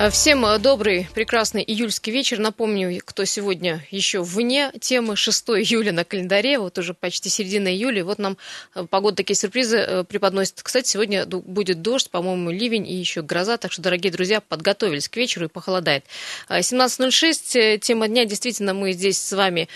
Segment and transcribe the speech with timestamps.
[0.00, 2.38] Э, всем э, добрый, прекрасный июльский вечер.
[2.38, 8.02] Напомню, кто сегодня еще вне темы 6 июля на календаре, вот уже почти середина июля.
[8.02, 8.38] Вот нам
[8.74, 10.62] э, погода такие сюрпризы преподносит.
[10.62, 15.18] Кстати, сегодня будет дождь, по-моему, ливень и еще гроза, так что, дорогие друзья, подготовились к
[15.18, 16.06] вечеру и похолодает.
[16.48, 19.68] 17.06, тема дня, действительно, мы здесь с вами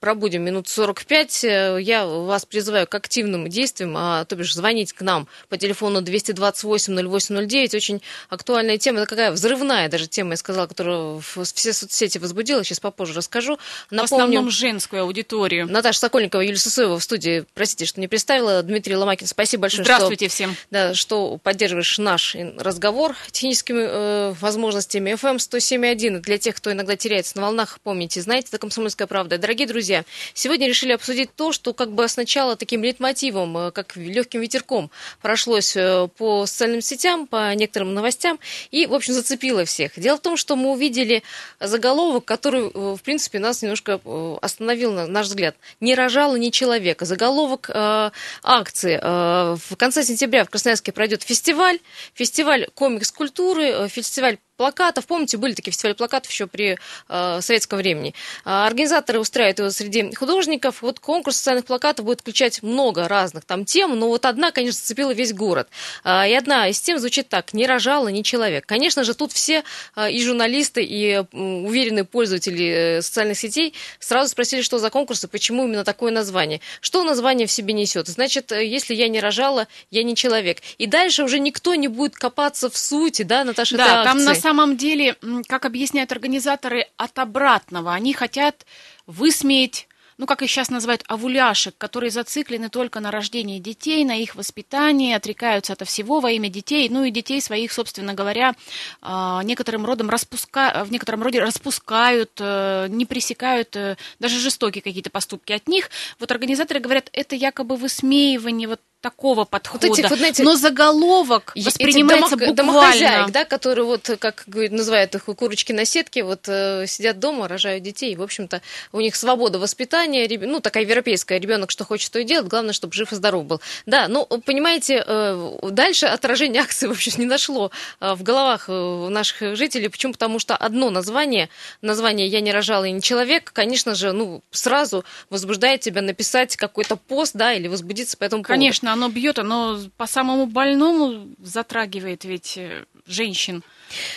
[0.00, 1.44] пробудем минут 45.
[1.80, 6.94] Я вас призываю к активным действиям, а, то бишь звонить к нам по телефону 228
[7.08, 7.74] 0809.
[7.74, 8.98] Очень актуальная тема.
[8.98, 13.58] Это какая взрывная даже тема, я сказала, которая все соцсети возбудила, сейчас попозже расскажу.
[13.90, 15.66] Напомню, в основном женскую аудиторию.
[15.70, 20.26] Наташа Сокольникова, Юлия Сысоева в студии, простите, что не представила, Дмитрий Ломакин, спасибо большое, Здравствуйте
[20.26, 20.56] что, всем.
[20.70, 25.10] Да, что поддерживаешь наш разговор техническими э, возможностями.
[25.10, 29.38] FM 107.1, для тех, кто иногда теряется на волнах, помните, знаете, это «Комсомольская правда».
[29.38, 34.40] Дорогие друзья, сегодня решили обсудить то, что как бы сначала таким лейтмотивом, э, как легким
[34.40, 34.90] ветерком
[35.22, 38.38] прошлось э, по социальным сетям, по некоторым новостям,
[38.70, 39.92] и, в общем, зацепило всех.
[39.96, 41.22] Дело в том, что мы увидели
[41.60, 45.56] заголовок, который, э, в принципе, нас немножко э, остановил, на наш взгляд.
[45.80, 47.04] «Не рожала ни человека».
[47.04, 48.10] Заголовок э,
[48.42, 48.98] акции.
[49.00, 51.78] Э, в конце сентября в Красноярске пройдет фестиваль,
[52.14, 55.06] фестиваль комикс-культуры, э, фестиваль плакатов.
[55.06, 56.76] Помните, были такие фестивали плакатов еще при
[57.08, 58.12] э, советском времени.
[58.44, 60.82] А, организаторы устраивают его среди художников.
[60.82, 65.12] Вот конкурс социальных плакатов будет включать много разных там тем, но вот одна, конечно, зацепила
[65.12, 65.68] весь город.
[66.04, 67.54] А, и одна из тем звучит так.
[67.54, 68.66] Не рожала ни человек.
[68.66, 69.62] Конечно же, тут все
[69.94, 75.28] а, и журналисты, и уверенные пользователи э, социальных сетей сразу спросили, что за конкурс и
[75.28, 76.60] почему именно такое название.
[76.80, 78.08] Что название в себе несет?
[78.08, 80.58] Значит, э, если я не рожала, я не человек.
[80.78, 84.78] И дальше уже никто не будет копаться в сути, да, Наташа, да, там на самом
[84.78, 85.14] деле,
[85.46, 87.92] как объясняют организаторы, от обратного.
[87.92, 88.64] Они хотят
[89.06, 89.86] высмеять
[90.20, 95.14] ну, как их сейчас называют, овуляшек, которые зациклены только на рождении детей, на их воспитании,
[95.14, 98.56] отрекаются от всего во имя детей, ну и детей своих, собственно говоря,
[99.00, 100.82] а, некоторым родом распуска...
[100.84, 105.88] в некотором роде распускают, э, не пресекают э, даже жестокие какие-то поступки от них.
[106.18, 109.86] Вот организаторы говорят, это якобы высмеивание вот такого подхода.
[109.86, 112.72] Вот этих, вот, знаете, Но заголовок воспринимается домов, буквально.
[112.72, 117.84] Домохозяек, да, которые вот, как называют их, курочки на сетке, вот э, сидят дома, рожают
[117.84, 118.16] детей.
[118.16, 118.60] В общем-то,
[118.92, 122.92] у них свобода воспитания, ну, такая европейская, ребенок что хочет, то и делает, главное, чтобы
[122.92, 123.60] жив и здоров был.
[123.86, 127.70] Да, ну, понимаете, э, дальше отражение акции вообще не нашло
[128.00, 129.88] э, в головах э, наших жителей.
[129.88, 130.12] Почему?
[130.12, 131.48] Потому что одно название,
[131.82, 136.96] название «Я не рожала и не человек», конечно же, ну, сразу возбуждает тебя написать какой-то
[136.96, 138.58] пост, да, или возбудиться по этому поводу.
[138.88, 143.62] Конечно, оно бьет, оно по самому больному затрагивает ведь э, женщин.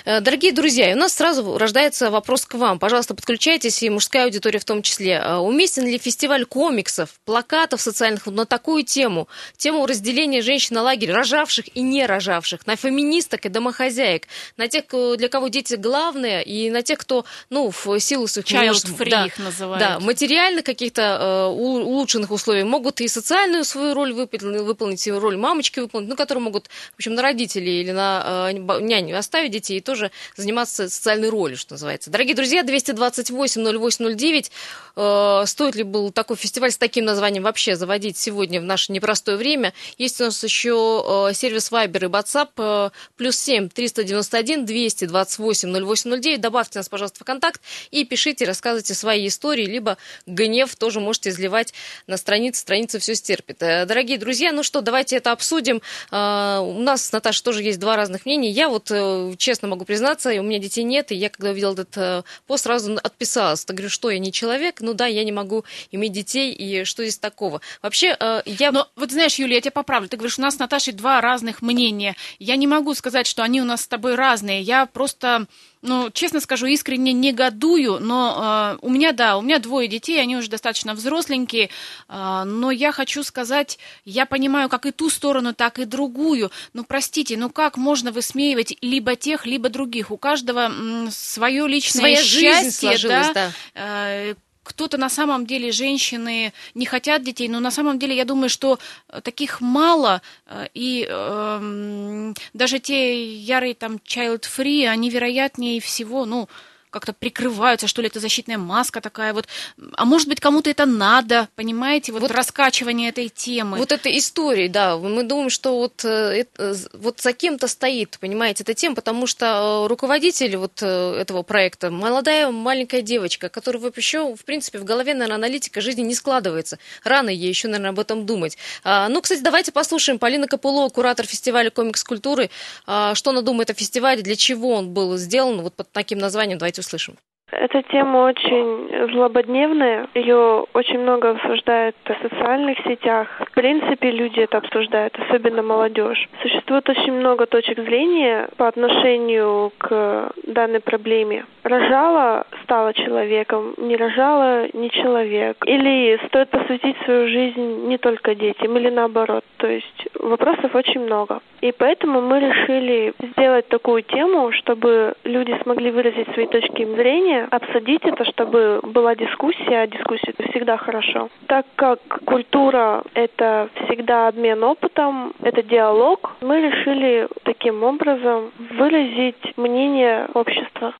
[0.06, 2.80] Э, дорогие друзья, у нас сразу рождается вопрос к вам.
[2.80, 5.22] Пожалуйста, подключайтесь, и мужская аудитория в том числе.
[5.24, 9.28] Э, уместен ли фестиваль комиксов, плакатов социальных на такую тему?
[9.58, 14.28] Тему разделения женщин на лагерь, рожавших и не рожавших, на феминисток и домохозяек,
[14.58, 14.86] на тех,
[15.18, 18.48] для кого дети главные, и на тех, кто, ну, в силу своих...
[18.48, 19.80] Child free да, их называют.
[19.80, 25.38] Да, материальных каких-то э, улучшенных условий могут и социальную свою роль выполнить, выполнить и роль
[25.38, 29.78] мамочки выполнить, ну, которые могут, в общем, на родителей или на э, няню оставить детей
[29.78, 32.10] и тоже заниматься социальной ролью, что называется.
[32.10, 34.52] Дорогие друзья, 228-08-09,
[34.96, 39.38] э, стоит ли был такой фестиваль с таким названием вообще заводить сегодня в наше непростое
[39.38, 39.74] время?
[39.98, 46.42] Есть у нас еще э, сервис Viber и WhatsApp, э, плюс 7 391 228 0809.
[46.42, 47.62] Добавьте нас, пожалуйста, в контакт
[47.92, 51.74] и пишите, рассказывайте свои истории, либо гнев тоже можете изливать
[52.08, 53.62] на странице, страница все стерпит.
[53.62, 55.82] Э, дорогие друзья, ну что, давайте это обсудим.
[56.12, 58.50] Э, у нас с Наташей тоже есть два разных мнения.
[58.50, 61.98] Я вот, э, честно могу признаться, у меня детей нет, и я, когда увидела этот
[61.98, 63.66] э, пост, сразу отписалась.
[63.68, 64.80] Я говорю, что я не человек?
[64.80, 67.60] Ну да, я не могу иметь детей, и что здесь такого?
[67.82, 68.72] Вообще, я...
[68.72, 70.08] Но вот знаешь, Юлия, я тебя поправлю.
[70.08, 72.16] Ты говоришь, у нас с Наташей два разных мнения.
[72.40, 74.62] Я не могу сказать, что они у нас с тобой разные.
[74.62, 75.48] Я просто
[75.82, 80.38] ну, честно скажу, искренне негодую, но э, у меня, да, у меня двое детей, они
[80.38, 81.70] уже достаточно взросленькие,
[82.08, 86.52] э, но я хочу сказать, я понимаю как и ту сторону, так и другую.
[86.74, 90.12] Ну, простите, ну как можно высмеивать либо тех, либо других?
[90.12, 93.52] У каждого м, свое личное Своя счастье, да, да.
[93.74, 98.50] Э, кто-то на самом деле, женщины не хотят детей, но на самом деле я думаю,
[98.50, 98.80] что
[99.10, 106.48] э, таких мало, э, и э, даже те ярые там child-free, они вероятнее всего, ну,
[106.92, 109.48] как-то прикрываются, что ли, это защитная маска такая вот.
[109.94, 113.78] А может быть, кому-то это надо, понимаете, вот, вот раскачивание этой темы.
[113.78, 116.46] Вот этой истории, да, мы думаем, что вот, э,
[116.94, 123.02] вот за кем-то стоит, понимаете, эта тема, потому что руководитель вот этого проекта, молодая маленькая
[123.02, 126.78] девочка, которая вообще, в принципе, в голове, наверное, аналитика жизни не складывается.
[127.04, 128.58] Рано ей еще, наверное, об этом думать.
[128.84, 132.50] А, ну, кстати, давайте послушаем Полина Копылова, куратор фестиваля комикс-культуры.
[132.86, 136.60] А, что она думает о фестивале, для чего он был сделан, вот под таким названием,
[136.60, 137.18] давайте услышим.
[137.52, 140.08] Эта тема очень злободневная.
[140.14, 143.28] Ее очень много обсуждают в социальных сетях.
[143.40, 146.30] В принципе, люди это обсуждают, особенно молодежь.
[146.42, 151.46] Существует очень много точек зрения по отношению к данной проблеме.
[151.64, 155.58] Рожала, стала человеком, не рожала, не человек.
[155.66, 159.44] Или стоит посвятить свою жизнь не только детям, или наоборот.
[159.58, 161.42] То есть вопросов очень много.
[161.62, 168.04] И поэтому мы решили сделать такую тему, чтобы люди смогли выразить свои точки зрения, обсудить
[168.04, 171.30] это, чтобы была дискуссия, дискуссия это всегда хорошо.
[171.48, 180.28] Так как культура— это всегда обмен опытом, это диалог, мы решили таким образом выразить мнение
[180.34, 180.94] общества.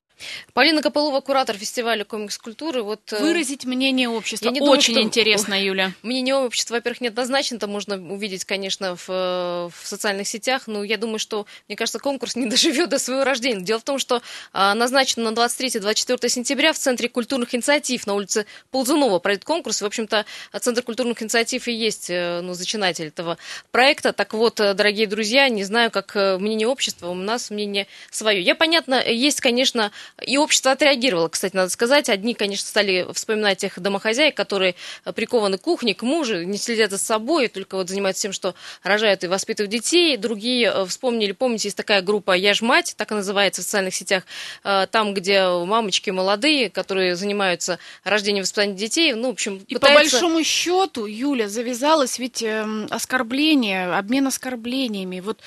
[0.52, 2.82] Полина Копылова, куратор фестиваля комикс-культуры.
[2.82, 4.46] Вот, э, Выразить мнение общества.
[4.46, 5.92] Я не Очень думаю, интересно, Юля.
[6.02, 7.56] Мнение общества, во-первых, неоднозначно.
[7.56, 10.64] Это можно увидеть, конечно, в, в социальных сетях.
[10.66, 13.62] Но я думаю, что, мне кажется, конкурс не доживет до своего рождения.
[13.62, 14.22] Дело в том, что
[14.52, 19.82] а, назначен на 23-24 сентября в Центре культурных инициатив на улице Ползунова пройдет конкурс.
[19.82, 20.26] В общем-то,
[20.60, 23.38] Центр культурных инициатив и есть э, ну, зачинатель этого
[23.70, 24.12] проекта.
[24.12, 28.40] Так вот, э, дорогие друзья, не знаю, как мнение общества, у нас мнение свое.
[28.40, 32.08] Я, понятно, есть, конечно, и общество отреагировало, кстати, надо сказать.
[32.08, 34.74] Одни, конечно, стали вспоминать тех домохозяек, которые
[35.14, 39.24] прикованы к кухне, к мужу, не следят за собой, только вот занимаются тем, что рожают
[39.24, 40.16] и воспитывают детей.
[40.16, 43.94] Другие э, вспомнили, помните, есть такая группа «Я ж мать», так и называется в социальных
[43.94, 44.24] сетях,
[44.64, 49.74] э, там, где мамочки молодые, которые занимаются рождением и воспитанием детей, ну, в общем, И
[49.74, 50.18] пытаются...
[50.18, 55.20] по большому счету, Юля, завязалось ведь эм, оскорбление, обмен оскорблениями.
[55.20, 55.40] Вот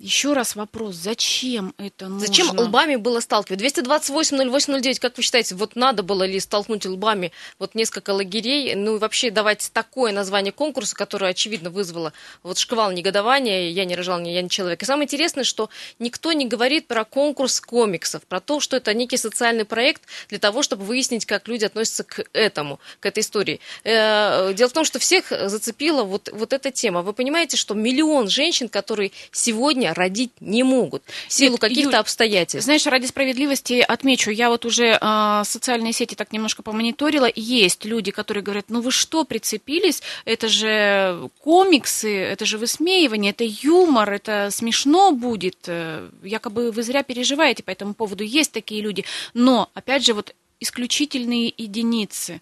[0.00, 2.26] еще раз вопрос, зачем это нужно?
[2.26, 3.60] Зачем лбами было сталкивать?
[3.60, 8.98] 228-08-09, как вы считаете, вот надо было ли столкнуть лбами вот несколько лагерей, ну и
[8.98, 14.40] вообще давать такое название конкурса, которое, очевидно, вызвало вот шквал негодования, я не рожал, я
[14.40, 14.82] не человек.
[14.82, 15.68] И самое интересное, что
[15.98, 20.62] никто не говорит про конкурс комиксов, про то, что это некий социальный проект для того,
[20.62, 23.60] чтобы выяснить, как люди относятся к этому, к этой истории.
[23.84, 27.02] Э, дело в том, что всех зацепила вот, вот эта тема.
[27.02, 32.64] Вы понимаете, что миллион женщин, которые сегодня родить не могут в силу каких-то обстоятельств.
[32.64, 38.10] Знаешь, ради справедливости отмечу, я вот уже э, социальные сети так немножко помониторила, есть люди,
[38.10, 44.48] которые говорят, ну вы что, прицепились, это же комиксы, это же высмеивание, это юмор, это
[44.50, 49.04] смешно будет, э, якобы вы зря переживаете по этому поводу, есть такие люди,
[49.34, 52.40] но, опять же, вот исключительные единицы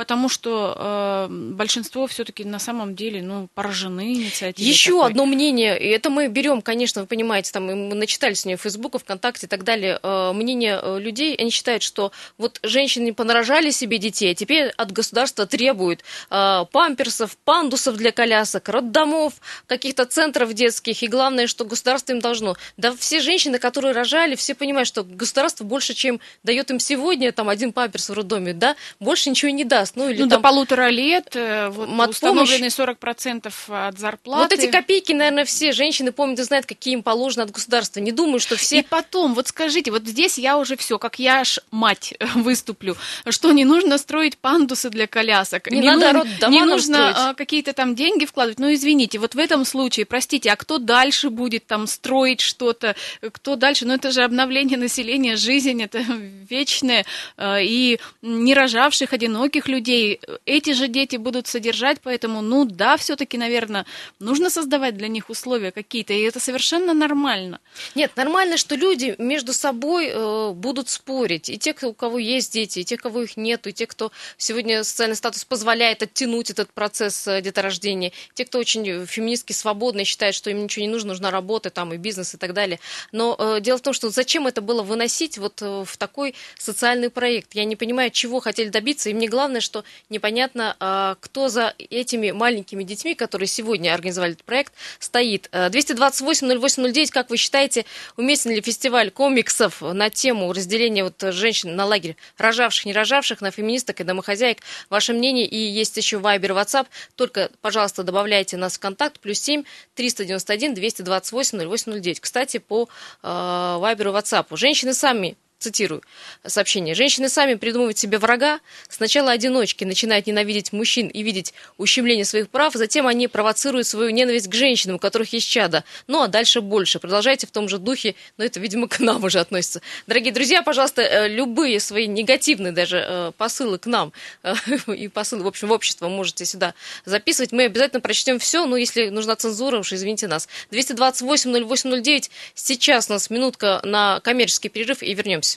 [0.00, 4.66] потому что э, большинство все-таки на самом деле ну, поражены инициативой.
[4.66, 5.10] Еще такой.
[5.10, 8.62] одно мнение, и это мы берем, конечно, вы понимаете, там мы начитали с нее в
[8.62, 13.68] Фейсбуке, ВКонтакте и так далее, э, мнение э, людей, они считают, что вот женщины понарожали
[13.68, 16.00] себе детей, а теперь от государства требуют
[16.30, 19.34] э, памперсов, пандусов для колясок, роддомов,
[19.66, 22.56] каких-то центров детских, и главное, что государство им должно.
[22.78, 27.50] Да все женщины, которые рожали, все понимают, что государство больше, чем дает им сегодня, там
[27.50, 29.96] один памперс в роддоме, да, больше ничего не даст даст.
[29.96, 30.38] Ну, или ну, там...
[30.38, 34.42] до полутора лет э, вот, установлены 40% от зарплаты.
[34.42, 38.00] Вот эти копейки, наверное, все женщины помнят и знают, какие им положены от государства.
[38.00, 38.80] Не думаю, что все...
[38.80, 42.96] И потом, вот скажите, вот здесь я уже все, как я аж мать выступлю,
[43.28, 45.70] что не нужно строить пандусы для колясок.
[45.70, 48.58] Не, не надо род Не нужно а, какие-то там деньги вкладывать.
[48.58, 52.96] Ну, извините, вот в этом случае, простите, а кто дальше будет там строить что-то?
[53.32, 53.86] Кто дальше?
[53.86, 55.98] Ну, это же обновление населения, жизнь, это
[56.50, 57.04] вечное.
[57.36, 63.38] А, и не рожавших, одиноких людей эти же дети будут содержать, поэтому, ну да, все-таки,
[63.38, 63.86] наверное,
[64.18, 67.60] нужно создавать для них условия какие-то, и это совершенно нормально.
[67.94, 72.80] Нет, нормально, что люди между собой э, будут спорить, и те, у кого есть дети,
[72.80, 76.72] и те, у кого их нет, и те, кто сегодня социальный статус позволяет оттянуть этот
[76.72, 81.30] процесс э, деторождения, те, кто очень феминистски свободны, считают, что им ничего не нужно, нужна
[81.30, 82.80] работа, там, и бизнес, и так далее.
[83.12, 87.10] Но э, дело в том, что зачем это было выносить вот э, в такой социальный
[87.10, 87.54] проект?
[87.54, 92.30] Я не понимаю, чего хотели добиться, и мне главное, что непонятно, а, кто за этими
[92.30, 95.48] маленькими детьми, которые сегодня организовали этот проект, стоит.
[95.52, 97.84] 228-08-09, а, как вы считаете,
[98.16, 103.50] уместен ли фестиваль комиксов на тему разделения вот женщин на лагерь рожавших, не рожавших, на
[103.50, 104.58] феминисток и домохозяек?
[104.88, 106.86] Ваше мнение, и есть еще Вайбер, WhatsApp,
[107.16, 109.64] только, пожалуйста, добавляйте нас в контакт, плюс 7
[109.94, 112.20] 391 228 08 09.
[112.20, 112.88] Кстати, по
[113.22, 114.46] Вайберу, WhatsApp.
[114.56, 116.02] Женщины сами цитирую
[116.46, 116.94] сообщение.
[116.94, 118.60] Женщины сами придумывают себе врага.
[118.88, 124.48] Сначала одиночки начинают ненавидеть мужчин и видеть ущемление своих прав, затем они провоцируют свою ненависть
[124.48, 125.84] к женщинам, у которых есть чада.
[126.06, 126.98] Ну, а дальше больше.
[126.98, 129.82] Продолжайте в том же духе, но это, видимо, к нам уже относится.
[130.06, 134.12] Дорогие друзья, пожалуйста, э, любые свои негативные даже э, посылы к нам
[134.42, 134.54] э,
[134.94, 136.74] и посылы, в общем, в общество можете сюда
[137.04, 137.52] записывать.
[137.52, 140.48] Мы обязательно прочтем все, но если нужна цензура, уж извините нас.
[140.70, 142.30] 228-08-09.
[142.54, 145.49] Сейчас у нас минутка на коммерческий перерыв и вернемся.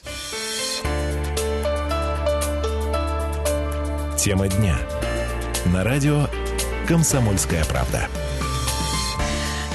[4.17, 4.77] Тема дня.
[5.65, 6.27] На радио
[6.87, 8.07] «Комсомольская правда».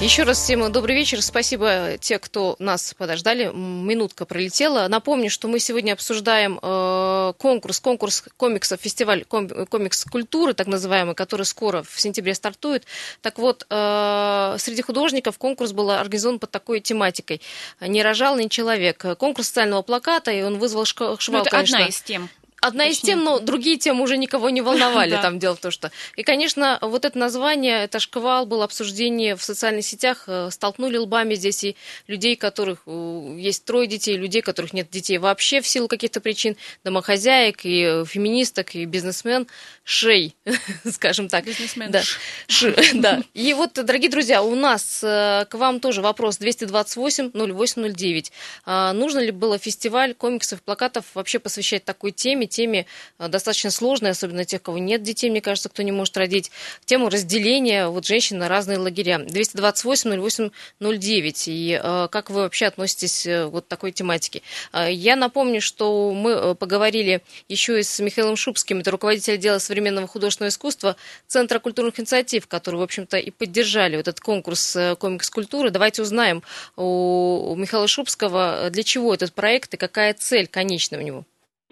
[0.01, 1.21] Еще раз всем добрый вечер.
[1.21, 3.51] Спасибо те, кто нас подождали.
[3.53, 4.87] Минутка пролетела.
[4.87, 11.17] Напомню, что мы сегодня обсуждаем э, конкурс, конкурс комиксов, фестиваль ком, комикс культуры, так называемый,
[11.17, 12.85] который скоро в сентябре стартует.
[13.23, 17.43] Так вот, э, среди художников конкурс был организован под такой тематикой.
[17.81, 19.05] «Не рожал ни человек».
[19.19, 21.79] Конкурс социального плаката, и он вызвал шквал, ну, это конечно.
[21.79, 22.29] одна из тем.
[22.61, 25.17] Одна из тем, но другие темы уже никого не волновали.
[25.23, 25.93] Там дело в том, что...
[26.17, 31.35] И, конечно, вот это название, это шквал, было обсуждение в социальных сетях, э, столкнули лбами
[31.35, 31.77] здесь и
[32.09, 36.57] людей, которых э, есть трое детей, людей, которых нет детей вообще в силу каких-то причин,
[36.83, 39.47] домохозяек, и э, феминисток, и бизнесмен,
[39.85, 40.35] шей,
[40.91, 41.45] скажем так.
[41.45, 41.93] Бизнесмен.
[41.93, 42.03] Да.
[42.49, 43.23] Ш, да.
[43.35, 48.33] И вот, дорогие друзья, у нас к вам тоже вопрос 228-08-09.
[48.65, 52.87] А, нужно ли было фестиваль комиксов, плакатов вообще посвящать такой теме, теме
[53.19, 56.51] э, достаточно сложной, особенно тех, кого нет детей, мне кажется, кто не может родить.
[56.85, 59.19] Тему разделения вот женщин на разные лагеря.
[59.19, 61.45] 228-08-09.
[61.47, 64.43] И э, как вы вообще относитесь э, вот к такой тематике?
[64.89, 70.51] Я напомню, что мы поговорили еще и с Михаилом Шубским, это руководитель отдела современного художественного
[70.51, 75.71] искусства Центра культурных инициатив, который, в общем-то, и поддержали вот этот конкурс комикс культуры.
[75.71, 76.43] Давайте узнаем
[76.77, 81.25] у Михаила Шубского, для чего этот проект и какая цель конечная у него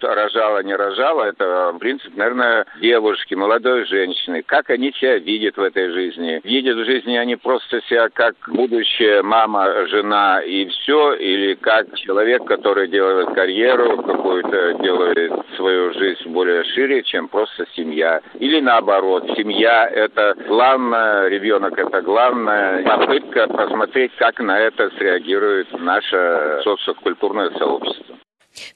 [0.02, 4.42] рожала, не рожала, это принцип, наверное, девушки, молодой женщины.
[4.42, 6.40] Как они себя видят в этой жизни?
[6.44, 12.44] Видят в жизни они просто себя как будущая мама, жена и все, или как человек,
[12.44, 18.20] который делает карьеру какую-то, делает свою жизнь более шире, чем просто семья.
[18.38, 22.82] Или наоборот, семья– это главное, ребенок– это главное.
[22.82, 28.05] Попытка посмотреть, как на это среагирует наше социокультурное сообщество.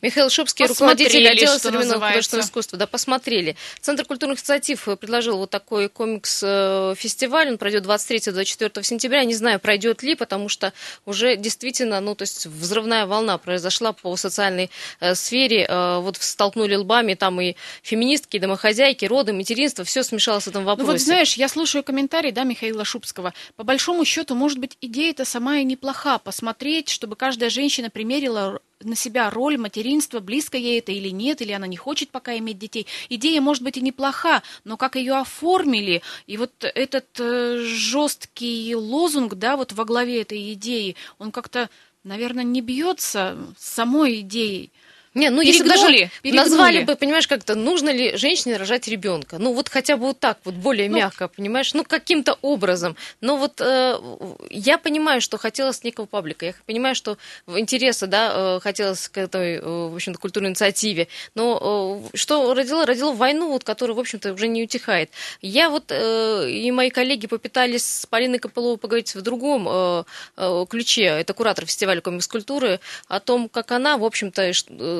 [0.02, 2.78] Михаил Шубский, руководитель отдела современного художественного искусства.
[2.78, 3.56] Да, посмотрели.
[3.80, 7.50] Центр культурных инициатив предложил вот такой комикс-фестиваль.
[7.50, 9.24] Он пройдет 23-24 сентября.
[9.24, 10.72] Не знаю, пройдет ли, потому что
[11.06, 14.70] уже действительно, ну, то есть взрывная волна произошла по социальной
[15.00, 15.66] э, сфере.
[15.68, 19.84] Э, вот столкнули лбами там и феминистки, и домохозяйки, роды, материнство.
[19.84, 20.86] Все смешалось в этом вопросе.
[20.86, 23.32] Ну вот знаешь, я слушаю комментарий, да, Михаила Шубского.
[23.56, 26.18] По большому счету, может быть, идея-то сама и неплоха.
[26.18, 31.52] Посмотреть, чтобы каждая женщина примерила на себя роль материнства, близко ей это или нет, или
[31.52, 32.86] она не хочет пока иметь детей.
[33.08, 39.34] Идея может быть и неплоха, но как ее оформили, и вот этот э, жесткий лозунг,
[39.34, 41.68] да, вот во главе этой идеи, он как-то,
[42.04, 44.70] наверное, не бьется с самой идеей.
[45.14, 45.86] Не, ну если даже
[46.22, 46.36] перегнули.
[46.36, 49.38] назвали бы, понимаешь, как-то нужно ли женщине рожать ребенка?
[49.38, 51.74] Ну вот хотя бы вот так, вот более ну, мягко, понимаешь?
[51.74, 52.96] Ну каким-то образом.
[53.20, 53.98] Но вот э,
[54.50, 56.46] я понимаю, что хотелось некого паблика.
[56.46, 61.08] Я понимаю, что интереса, да, э, хотелось к этой, э, в общем-то, культурной инициативе.
[61.34, 62.86] Но э, что родило?
[62.86, 65.10] Родило войну, вот, которая, в общем-то, уже не утихает.
[65.42, 70.04] Я вот э, и мои коллеги попытались с Полиной Копыловой поговорить в другом э,
[70.36, 71.04] э, ключе.
[71.04, 74.52] Это куратор фестиваля комикс культуры о том, как она, в общем-то,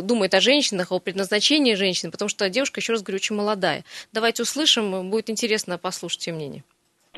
[0.02, 3.84] думает о женщинах, о предназначении женщин, потому что девушка, еще раз говорю, очень молодая.
[4.12, 6.64] Давайте услышим, будет интересно послушать ее мнение.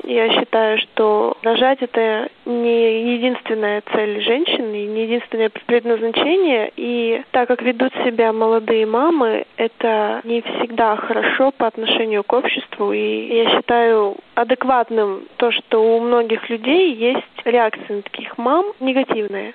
[0.03, 6.71] Я считаю, что рожать это не единственная цель женщины, не единственное предназначение.
[6.75, 12.91] И так как ведут себя молодые мамы, это не всегда хорошо по отношению к обществу.
[12.91, 19.53] И я считаю адекватным то, что у многих людей есть реакция на таких мам негативная.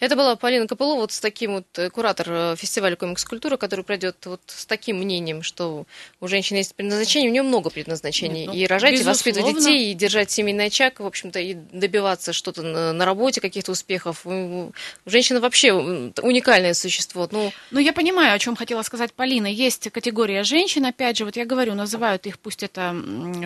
[0.00, 4.16] Это была Полина Копылова, вот с таким вот э, куратор э, фестиваля комикс-культуры, который пройдет
[4.26, 5.86] вот с таким мнением, что
[6.20, 8.40] у женщины есть предназначение, у нее много предназначений.
[8.40, 9.10] Нет, ну, и рожать, безусловно.
[9.10, 13.40] и воспитывать детей, и держать семейный очаг, в общем-то, и добиваться что-то на, на работе,
[13.40, 14.26] каких-то успехов.
[15.06, 17.28] Женщина вообще уникальное существо.
[17.30, 17.52] Ну...
[17.70, 19.46] ну, я понимаю, о чем хотела сказать Полина.
[19.46, 22.94] Есть категория женщин, опять же, вот я говорю, называют их, пусть это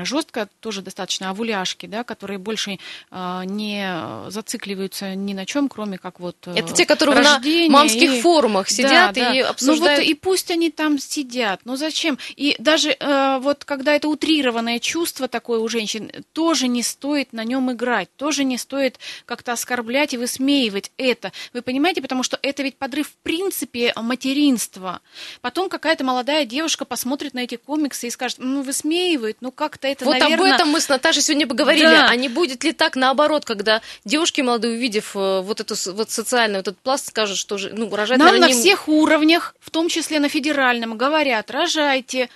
[0.05, 2.79] жестко, тоже достаточно овуляшки, да, которые больше
[3.11, 8.13] э, не зацикливаются ни на чем, кроме как вот э, Это те, которые на мамских
[8.13, 8.21] и...
[8.21, 9.51] форумах сидят да, и да.
[9.51, 9.99] обсуждают.
[9.99, 12.19] Ну вот и пусть они там сидят, ну зачем?
[12.37, 17.45] И даже э, вот когда это утрированное чувство такое у женщин, тоже не стоит на
[17.45, 21.33] нем играть, тоже не стоит как-то оскорблять и высмеивать это.
[21.53, 25.01] Вы понимаете, потому что это ведь подрыв в принципе материнства.
[25.41, 30.05] Потом какая-то молодая девушка посмотрит на эти комиксы и скажет, ну высмеивает, ну как-то это,
[30.05, 30.51] вот наверное...
[30.51, 31.85] об этом мы с Наташей сегодня поговорили.
[31.85, 32.09] Да.
[32.09, 36.59] А не будет ли так наоборот, когда девушки молодые, увидев э, вот эту вот социальный
[36.59, 38.61] вот этот пласт, скажут, что ну, рожать, Нам наверное, на не...
[38.61, 42.29] всех уровнях, в том числе на федеральном, говорят, рожайте,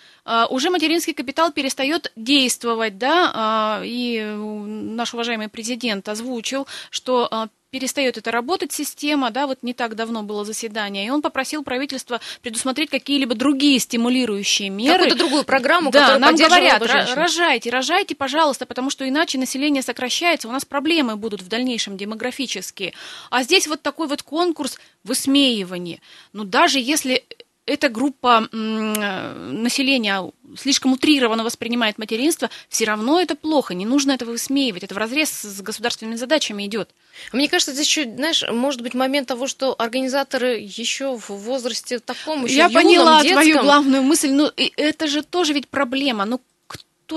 [0.50, 8.19] уже материнский капитал перестает действовать, да, uh, и наш уважаемый президент озвучил, что uh, перестает
[8.19, 12.91] это работать система, да, вот не так давно было заседание, и он попросил правительство предусмотреть
[12.91, 14.99] какие-либо другие стимулирующие меры.
[14.99, 16.83] Какую-то другую программу, да, нам говорят,
[17.17, 22.93] рожайте, рожайте, пожалуйста, потому что иначе население сокращается, у нас проблемы будут в дальнейшем демографические.
[23.31, 26.00] А здесь вот такой вот конкурс высмеивания.
[26.35, 27.25] Ну, даже если
[27.64, 34.83] эта группа населения слишком утрированно воспринимает материнство, все равно это плохо, не нужно этого высмеивать,
[34.83, 36.90] это в разрез с государственными задачами идет.
[37.33, 42.45] Мне кажется, здесь еще, знаешь, может быть момент того, что организаторы еще в возрасте таком,
[42.45, 43.42] еще Я юном, поняла детском...
[43.42, 46.40] твою главную мысль, но ну, это же тоже ведь проблема, ну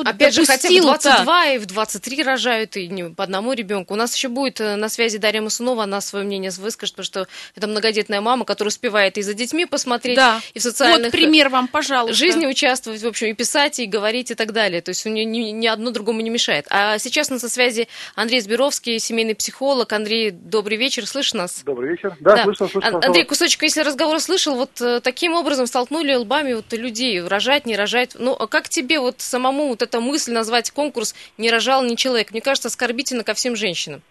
[0.02, 3.94] кто Опять же, хотя бы 22 и в 23 рожают, и не по одному ребенку.
[3.94, 7.28] У нас еще будет э, на связи Дарья Масунова, она свое мнение выскажет, потому что
[7.56, 10.42] это многодетная мама, которая успевает и за детьми посмотреть, да.
[10.54, 11.04] и в социальных...
[11.04, 12.16] Вот пример вам, пожалуйста.
[12.16, 14.82] Жизни участвовать, в общем, и писать, и говорить, и так далее.
[14.82, 16.66] То есть у нее ни, ни одно другому не мешает.
[16.70, 19.92] А сейчас на связи Андрей Сберовский, семейный психолог.
[19.94, 21.62] Андрей, добрый вечер, слышишь нас?
[21.64, 22.16] Добрый вечер.
[22.20, 22.44] Да, да.
[22.44, 23.00] слышно, слышно.
[23.04, 27.76] Андрей, кусочек, если разговор слышал, вот э, таким образом столкнули лбами вот людей, рожать, не
[27.76, 28.12] рожать.
[28.16, 32.32] Ну, а как тебе вот самому вот эта мысль назвать конкурс «Не рожал ни человек».
[32.32, 34.02] Мне кажется, оскорбительно ко всем женщинам.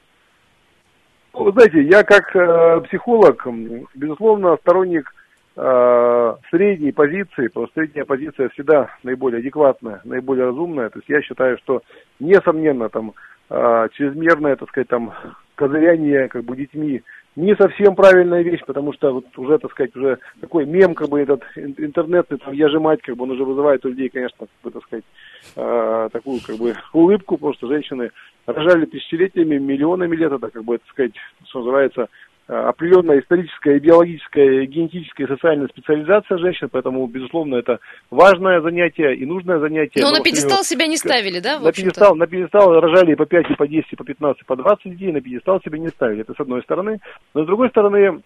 [1.34, 3.46] Вы знаете, я как э, психолог,
[3.94, 5.12] безусловно, сторонник
[5.56, 10.90] э, средней позиции, потому что средняя позиция всегда наиболее адекватная, наиболее разумная.
[10.90, 11.82] То есть я считаю, что
[12.20, 13.14] несомненно там
[13.50, 15.12] э, чрезмерное, так сказать, там
[15.56, 17.02] козыряние как бы детьми
[17.36, 21.20] не совсем правильная вещь, потому что вот уже, так сказать, уже такой мем, как бы
[21.20, 24.48] этот интернетный, там, я же мать, как бы он уже вызывает у людей, конечно, как
[24.62, 25.04] бы, так сказать,
[25.56, 28.10] э, такую, как бы, улыбку, потому что женщины
[28.46, 31.12] рожали тысячелетиями, миллионами лет, это, как бы, так сказать,
[31.46, 32.08] что называется,
[32.46, 39.58] определенная историческая, биологическая, генетическая и социальная специализация женщин, поэтому, безусловно, это важное занятие и нужное
[39.58, 40.02] занятие.
[40.02, 41.58] Но, но на пьедестал себя не ставили, да?
[41.58, 44.92] На пьедестал, на пьедестал рожали по 5, и по 10, и по 15, по 20
[44.92, 46.20] детей, на пьедестал себя не ставили.
[46.20, 47.00] Это с одной стороны.
[47.32, 48.22] Но с другой стороны,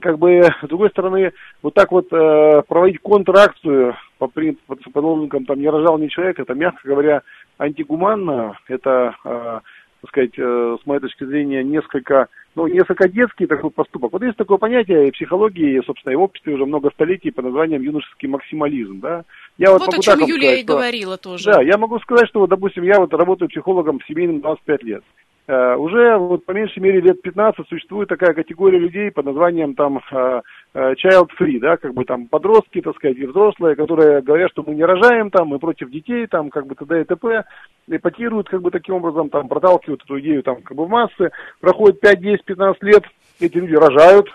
[0.00, 4.40] как бы, с другой стороны, вот так вот э, проводить контракцию по, по,
[4.76, 7.22] по лозунгам там «не рожал ни человек», это, мягко говоря,
[7.58, 9.60] антигуманно, это, э,
[10.04, 14.12] так сказать, э, с моей точки зрения, несколько ну, несколько детский такой поступок.
[14.12, 17.82] Вот есть такое понятие в психологии, собственно, и в обществе уже много столетий под названием
[17.82, 19.24] юношеский максимализм, да.
[19.58, 21.44] Я вот, вот о чем Юлия сказать, и что, говорила тоже.
[21.46, 25.04] Да, я могу сказать, что, вот, допустим, я вот работаю психологом семейным 25 лет.
[25.46, 30.00] Uh, уже вот по меньшей мере лет 15 существует такая категория людей под названием там
[30.10, 30.40] uh,
[30.74, 34.74] child free, да, как бы там подростки, так сказать, и взрослые, которые говорят, что мы
[34.74, 37.02] не рожаем там, мы против детей, там, как бы т.д.
[37.02, 37.44] и т.п
[37.88, 41.30] эпатируют, как бы таким образом, там, проталкивают эту идею, там, как бы в массы.
[41.60, 43.02] Проходит 5, 10, 15 лет,
[43.38, 44.28] эти люди рожают,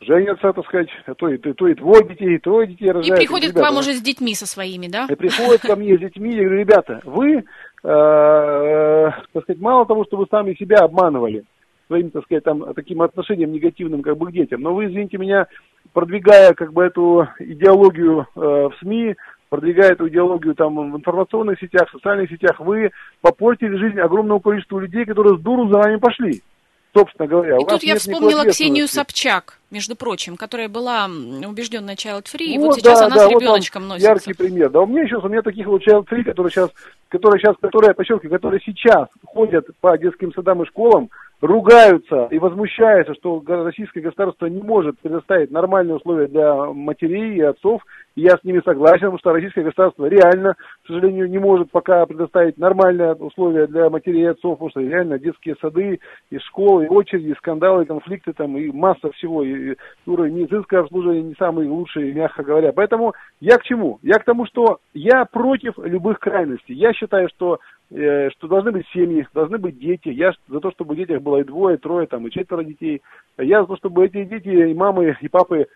[0.00, 3.18] женятся, так сказать, то и, то, то и твой детей, и твой детей рожают.
[3.18, 5.06] И приходят ребята, к вам уже с детьми со своими, да?
[5.08, 7.42] И приходят ко мне с детьми, я говорю, ребята, вы, э,
[7.82, 11.44] так сказать, мало того, что вы сами себя обманывали,
[11.86, 15.46] своим, так сказать, там, таким отношением негативным, как бы, к детям, но вы, извините меня,
[15.92, 19.16] продвигая, как бы, эту идеологию э, в СМИ,
[19.48, 22.90] продвигая эту идеологию там в информационных сетях, в социальных сетях, вы
[23.20, 26.42] попортили жизнь огромному количеству людей, которые с дуру за вами пошли.
[26.92, 32.48] Собственно говоря, и тут я вспомнила Ксению Собчак, между прочим, которая была убежденная child free,
[32.48, 34.08] вот, и вот сейчас да, она да, с ребеночком вот носится.
[34.08, 34.70] Яркий пример.
[34.70, 36.70] Да, у меня сейчас, у меня таких вот child free, которые сейчас,
[37.08, 43.14] которые сейчас, которые, подчеркиваю, которые сейчас ходят по детским садам и школам, ругаются и возмущаются,
[43.14, 47.82] что российское государство не может предоставить нормальные условия для матерей и отцов,
[48.14, 52.04] и я с ними согласен, потому что российское государство реально, к сожалению, не может пока
[52.06, 56.00] предоставить нормальные условия для матерей и отцов, потому что реально детские сады,
[56.30, 59.76] и школы, и очереди, и скандалы, и конфликты, там, и масса всего, и
[60.06, 62.72] уровень медицинского обслуживания не самый лучший, мягко говоря.
[62.72, 63.98] Поэтому я к чему?
[64.02, 66.74] Я к тому, что я против любых крайностей.
[66.74, 67.60] Я считаю, что
[67.92, 70.08] что должны быть семьи, должны быть дети.
[70.08, 73.02] Я за то, чтобы в детях было и двое, и трое, там, и четверо детей.
[73.36, 75.66] Я за то, чтобы эти дети, и мамы, и папы,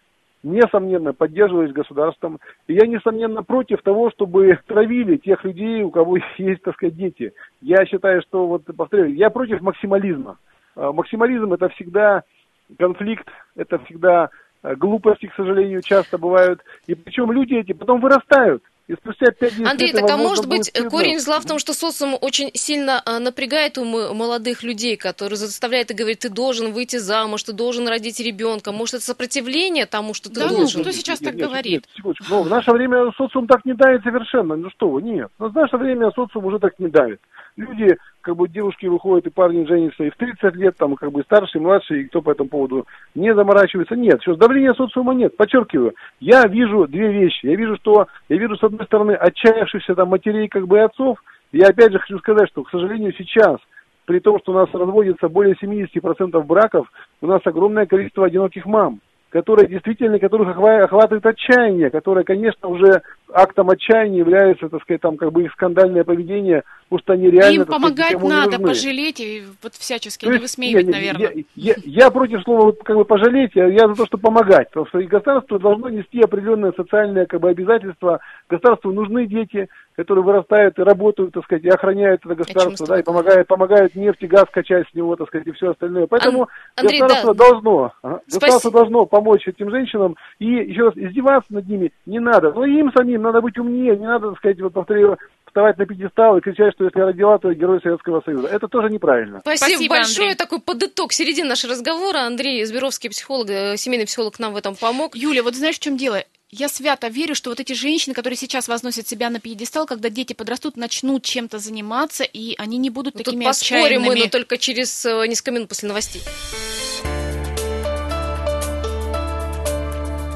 [0.44, 2.38] несомненно, поддерживались государством.
[2.68, 7.32] И я, несомненно, против того, чтобы травили тех людей, у кого есть, так сказать, дети.
[7.60, 10.38] Я считаю, что, вот, повторяю, я против максимализма.
[10.76, 12.22] А максимализм– это всегда
[12.78, 14.30] конфликт, это всегда
[14.62, 16.60] э, глупости, к сожалению, часто бывают.
[16.86, 18.62] И причем люди эти потом вырастают.
[18.86, 22.18] И спустя 5 10 Андрей, так а может быть корень зла в том, что социум
[22.20, 27.42] очень сильно а, напрягает умы молодых людей, которые заставляют и говорят, ты должен выйти замуж,
[27.44, 28.72] ты должен родить ребенка.
[28.72, 30.80] Может, это сопротивление тому, что ты да, должен?
[30.80, 31.86] Ну, кто сейчас нет, так нет, говорит?
[32.04, 34.54] Нет, Но в наше время социум так не давит совершенно.
[34.54, 35.28] Ну что вы, нет.
[35.38, 37.20] Но в наше время социум уже так не давит.
[37.56, 41.22] Люди как бы девушки выходят и парни женятся и в 30 лет, там, как бы
[41.22, 43.94] старший, младший, и кто по этому поводу не заморачивается.
[43.94, 45.36] Нет, что давления социума нет.
[45.36, 47.46] Подчеркиваю, я вижу две вещи.
[47.46, 51.18] Я вижу, что, я вижу, с одной стороны, отчаявшихся там матерей, как бы, и отцов.
[51.52, 53.58] Я опять же хочу сказать, что, к сожалению, сейчас,
[54.04, 56.90] при том, что у нас разводится более 70% браков,
[57.20, 59.00] у нас огромное количество одиноких мам
[59.34, 65.32] которые действительно, которых охватывает отчаяние, которое, конечно, уже актом отчаяния является, так сказать, там, как
[65.32, 66.62] бы их скандальное поведение,
[66.94, 67.62] потому что они реально...
[67.62, 71.32] Им помогать сказать, надо, пожалеть и вот всячески не высмеивать, наверное.
[71.54, 74.86] Я, я, я против слова как бы пожалеть, я, я за то, что помогать, потому
[74.86, 80.82] что государство должно нести определенное социальное как бы обязательство, государству нужны дети, которые вырастают и
[80.82, 84.88] работают, так сказать, и охраняют это государство, да, и помогают, помогают нефть и газ качать
[84.90, 86.06] с него, так сказать, и все остальное.
[86.06, 87.44] Поэтому Андрей, государство да.
[87.44, 92.52] должно, ага, государство должно помочь этим женщинам, и еще раз, издеваться над ними не надо.
[92.52, 95.16] Но им самим надо быть умнее, не надо, так сказать, вот повторю,
[95.54, 98.48] вставать на пьедестал и кричать, что если я родила, то я герой Советского Союза.
[98.48, 99.38] Это тоже неправильно.
[99.40, 100.30] Спасибо, Спасибо большое.
[100.30, 100.36] Андрей.
[100.36, 102.22] Такой подыток середины нашего разговора.
[102.22, 105.14] Андрей Збировский, психолог, э, семейный психолог, нам в этом помог.
[105.14, 106.24] Юля, вот знаешь, в чем дело?
[106.56, 110.34] я свято верю, что вот эти женщины, которые сейчас возносят себя на пьедестал, когда дети
[110.34, 114.06] подрастут, начнут чем-то заниматься, и они не будут ну, такими тут поспорим отчаянными.
[114.06, 116.22] мы, но только через э, несколько минут после новостей.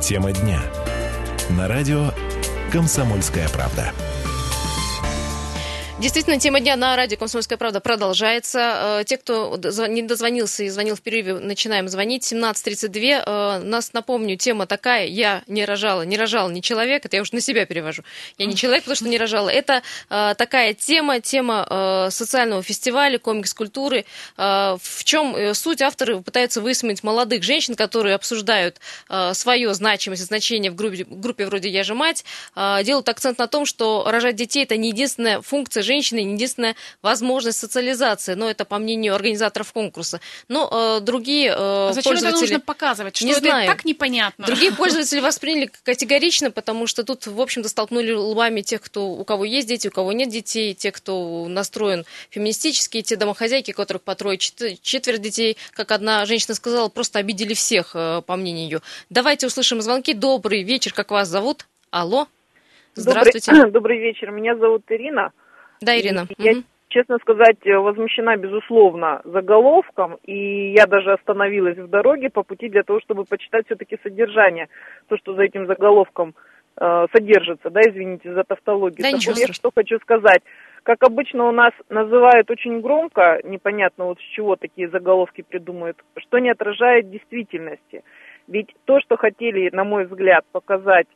[0.02, 0.60] Тема дня.
[1.50, 2.10] На радио
[2.72, 3.92] «Комсомольская правда».
[6.00, 9.00] Действительно, тема дня на радио «Комсомольская правда» продолжается.
[9.00, 9.58] Э, те, кто
[9.88, 12.22] не дозвонился и звонил в перерыве, начинаем звонить.
[12.22, 13.24] 17.32.
[13.26, 15.06] Э, нас, напомню, тема такая.
[15.06, 16.02] Я не рожала.
[16.02, 17.04] Не рожал ни человек.
[17.04, 18.04] Это я уже на себя перевожу.
[18.38, 19.48] Я не человек, потому что не рожала.
[19.48, 24.04] Это э, такая тема, тема социального фестиваля, комикс-культуры.
[24.36, 25.82] В чем суть?
[25.82, 28.76] Авторы пытаются высмеять молодых женщин, которые обсуждают
[29.32, 32.24] свою значимость и значение в группе, группе вроде «Я же мать».
[32.54, 38.34] Делают акцент на том, что рожать детей– это не единственная функция женщины единственная возможность социализации,
[38.34, 40.20] но это по мнению организаторов конкурса.
[40.48, 42.28] Но э, другие э, а зачем пользователи...
[42.28, 43.16] это нужно показывать?
[43.16, 43.66] Что не это знаю.
[43.66, 44.46] так непонятно?
[44.46, 49.44] Другие пользователи восприняли категорично, потому что тут, в общем-то, столкнули лбами тех, кто, у кого
[49.44, 54.14] есть дети, у кого нет детей, те, кто настроен феминистически, те домохозяйки, у которых по
[54.14, 58.80] трое, четверть детей, как одна женщина сказала, просто обидели всех, э, по мнению ее.
[59.10, 60.12] Давайте услышим звонки.
[60.12, 61.66] Добрый вечер, как вас зовут?
[61.90, 62.28] Алло.
[62.94, 63.52] Здравствуйте.
[63.52, 65.32] Добрый, добрый вечер, меня зовут Ирина.
[65.80, 66.26] Да, Ирина.
[66.36, 66.52] И я,
[66.88, 73.00] честно сказать, возмущена, безусловно, заголовком, и я даже остановилась в дороге по пути для того,
[73.00, 74.68] чтобы почитать все-таки содержание,
[75.08, 76.34] то, что за этим заголовком
[76.76, 79.02] э, содержится, да, извините за тавтологию.
[79.02, 80.42] Да, ничего я что хочу сказать.
[80.82, 86.38] Как обычно у нас называют очень громко, непонятно вот с чего такие заголовки придумают, что
[86.38, 88.02] не отражает действительности.
[88.46, 91.06] Ведь то, что хотели, на мой взгляд, показать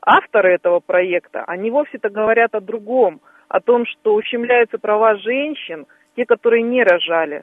[0.00, 6.24] авторы этого проекта, они вовсе-то говорят о другом– о том, что ущемляются права женщин, те,
[6.24, 7.42] которые не рожали.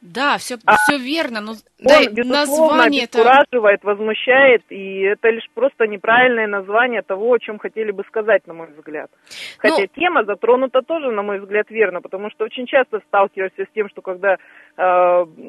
[0.00, 3.86] Да, все, а все верно, но да, он, название обескураживает, это...
[3.86, 8.68] возмущает, и это лишь просто неправильное название того, о чем хотели бы сказать, на мой
[8.68, 9.10] взгляд.
[9.58, 9.86] Хотя ну...
[9.96, 14.02] тема затронута тоже, на мой взгляд, верно, потому что очень часто сталкиваешься с тем, что
[14.02, 14.36] когда э,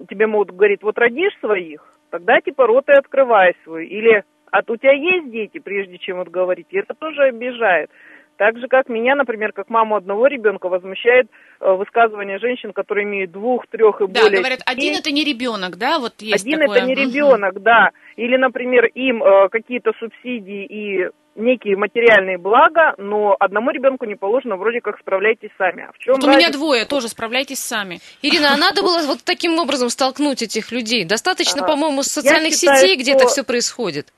[0.09, 4.77] тебе могут говорить, вот родишь своих, тогда типа рот и открывай свой, или а у
[4.77, 7.89] тебя есть дети, прежде чем вот говорить, и это тоже обижает.
[8.37, 11.27] Так же, как меня, например, как маму одного ребенка, возмущает
[11.61, 14.37] э, высказывание женщин, которые имеют двух, трех и да, более.
[14.37, 16.77] Да, говорят, один это не ребенок, да, вот есть Один такое.
[16.77, 17.91] это не ребенок, да.
[18.17, 24.55] Или, например, им э, какие-то субсидии и некие материальные блага, но одному ребенку не положено,
[24.55, 25.85] вроде как справляйтесь сами.
[25.87, 27.99] А в чем вот у меня двое, тоже справляйтесь сами.
[28.21, 31.05] Ирина, а надо было вот таким образом столкнуть этих людей?
[31.05, 34.11] Достаточно, по-моему, социальных сетей, где это все происходит.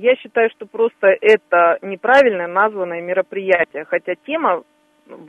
[0.00, 4.62] Я считаю, что просто это неправильно названное мероприятие, хотя тема,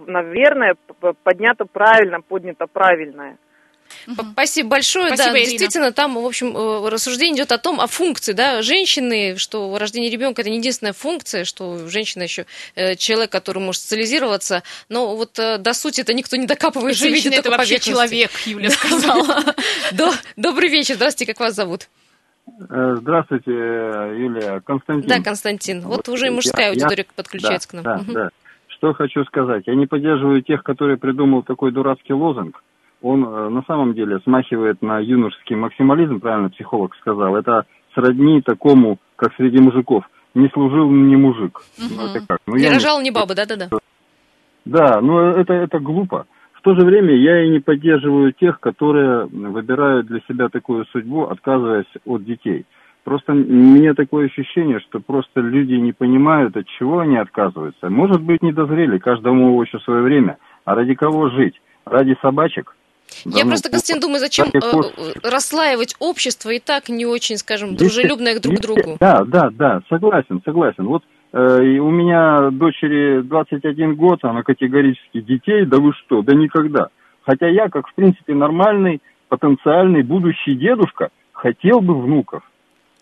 [0.05, 0.75] наверное,
[1.23, 3.37] поднята правильно, поднята правильная.
[4.33, 5.07] Спасибо большое.
[5.07, 5.49] Спасибо, да, Ирина.
[5.49, 10.11] действительно, там, в общем, э, рассуждение идет о том, о функции да, женщины, что рождение
[10.11, 14.61] ребенка это не единственная функция, что женщина еще э, человек, который может социализироваться.
[14.89, 17.03] Но вот э, до сути это никто не докапывается.
[17.03, 19.55] Женщина это вообще человек, Юля сказала.
[20.35, 21.87] Добрый вечер, здравствуйте, как вас зовут?
[22.69, 24.61] Э, здравствуйте, Юлия.
[24.61, 25.09] Константин.
[25.09, 25.81] Да, Константин.
[25.81, 27.83] Вот, вот уже и мужская я, аудитория я, подключается да, к нам.
[27.83, 28.13] Да, угу.
[28.13, 28.29] да.
[28.67, 29.63] Что хочу сказать.
[29.67, 32.63] Я не поддерживаю тех, которые придумал такой дурацкий лозунг.
[33.01, 37.35] он э, на самом деле смахивает на юношеский максимализм, правильно психолог сказал.
[37.35, 40.03] Это сродни такому, как среди мужиков.
[40.33, 41.61] Не служил не мужик.
[41.77, 41.95] Угу.
[41.95, 42.39] Ну, это как?
[42.45, 43.69] Ну, не рожал не баба, да-да-да.
[44.65, 46.27] Да, но это, это глупо.
[46.59, 51.23] В то же время я и не поддерживаю тех, которые выбирают для себя такую судьбу,
[51.23, 52.65] отказываясь от детей.
[53.05, 57.89] Просто у меня такое ощущение, что просто люди не понимают, от чего они отказываются.
[57.89, 60.37] Может быть, не дозрели, каждому еще свое время.
[60.65, 61.55] А ради кого жить?
[61.85, 62.75] Ради собачек?
[63.23, 67.37] Я да, просто, ну, Константин, думаю, зачем э, э, расслаивать общество и так не очень,
[67.37, 68.97] скажем, дружелюбное к друг другу.
[68.99, 70.85] Да, да, да, согласен, согласен.
[70.85, 76.87] Вот э, у меня дочери 21 год, она категорически детей, да вы что, да никогда.
[77.23, 82.43] Хотя я, как в принципе нормальный, потенциальный будущий дедушка, хотел бы внуков.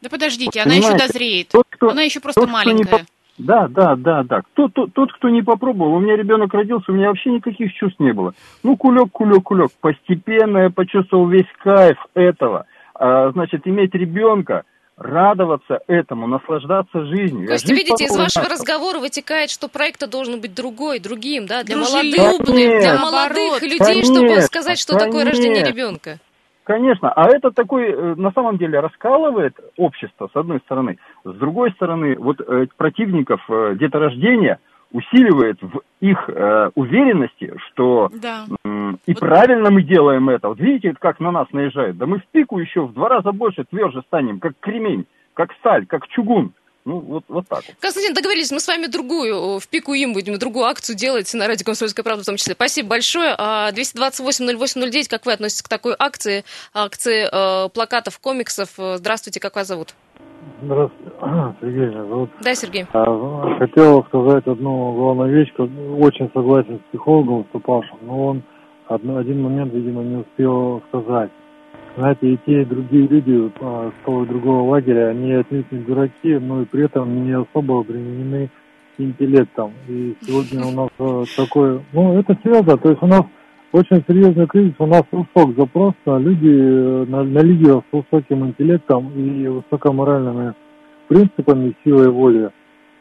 [0.01, 1.49] Да подождите, вот, она еще дозреет.
[1.49, 3.05] Тот, кто, она еще просто тот, маленькая.
[3.37, 4.41] Да, да, да, да.
[4.53, 7.99] Тот, тот, тот, кто не попробовал, у меня ребенок родился, у меня вообще никаких чувств
[7.99, 8.33] не было.
[8.63, 9.69] Ну, кулек, кулек, кулек.
[9.79, 12.65] Постепенно я почувствовал весь кайф этого.
[12.95, 14.63] А, значит, иметь ребенка,
[14.97, 17.47] радоваться этому, наслаждаться жизнью.
[17.47, 18.51] Костя, видите, из вашего начал.
[18.51, 24.15] разговора вытекает, что проект должен быть другой, другим, да, для молодых, для молодых людей, конечно,
[24.15, 25.11] чтобы сказать, что конечно.
[25.11, 26.19] такое рождение ребенка.
[26.63, 30.97] Конечно, а это такой, э, на самом деле, раскалывает общество, с одной стороны.
[31.23, 34.59] С другой стороны, вот э, противников э, деторождения
[34.91, 38.45] усиливает в их э, уверенности, что да.
[38.63, 39.19] э, и вот...
[39.19, 40.49] правильно мы делаем это.
[40.49, 41.97] Вот видите, как на нас наезжают.
[41.97, 45.85] Да мы в пику еще в два раза больше, тверже станем, как кремень, как сталь,
[45.85, 46.53] как чугун.
[46.85, 47.75] Ну, вот, вот так вот.
[47.81, 51.65] Константин, договорились, мы с вами другую, в пику им будем, другую акцию делать на радио
[51.65, 52.53] «Комсомольская правда» в том числе.
[52.53, 53.35] Спасибо большое.
[53.35, 58.69] 228-08-09, а, как вы относитесь к такой акции, акции э, плакатов, комиксов?
[58.77, 59.95] Здравствуйте, как вас зовут?
[60.61, 61.11] Здравствуйте,
[61.61, 62.29] Сергей меня зовут.
[62.41, 62.85] Да, Сергей.
[62.93, 68.43] А, хотел сказать одну главную вещь, очень согласен с психологом выступавшим, но он
[68.87, 71.29] один момент, видимо, не успел сказать.
[71.95, 75.79] Знаете, и те, и другие люди а, с того и другого лагеря, они отнюдь не
[75.79, 78.49] дураки, но и при этом не особо обременены
[78.97, 79.73] интеллектом.
[79.87, 83.23] И сегодня у нас а, такой, ну, это серьезно, то есть у нас
[83.71, 89.11] очень серьезный кризис, у нас высок запрос на люди, на, на лидеров с высоким интеллектом
[89.15, 90.53] и высокоморальными
[91.07, 92.49] принципами, силой воли.